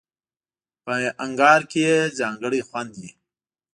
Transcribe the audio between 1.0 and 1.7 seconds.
انگار